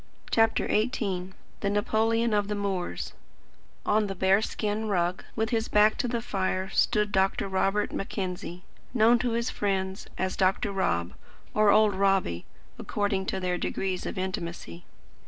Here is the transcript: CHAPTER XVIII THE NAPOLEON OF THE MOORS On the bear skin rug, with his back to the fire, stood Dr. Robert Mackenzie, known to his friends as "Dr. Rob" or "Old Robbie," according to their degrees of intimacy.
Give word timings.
CHAPTER 0.31 0.65
XVIII 0.67 1.33
THE 1.59 1.69
NAPOLEON 1.69 2.33
OF 2.33 2.47
THE 2.47 2.55
MOORS 2.55 3.13
On 3.85 4.07
the 4.07 4.15
bear 4.15 4.41
skin 4.41 4.87
rug, 4.87 5.23
with 5.35 5.51
his 5.51 5.67
back 5.67 5.95
to 5.99 6.07
the 6.07 6.23
fire, 6.23 6.69
stood 6.69 7.11
Dr. 7.11 7.47
Robert 7.47 7.91
Mackenzie, 7.91 8.63
known 8.95 9.19
to 9.19 9.33
his 9.33 9.51
friends 9.51 10.07
as 10.17 10.35
"Dr. 10.35 10.71
Rob" 10.71 11.13
or 11.53 11.69
"Old 11.69 11.93
Robbie," 11.93 12.45
according 12.79 13.27
to 13.27 13.39
their 13.39 13.59
degrees 13.59 14.07
of 14.07 14.17
intimacy. 14.17 14.85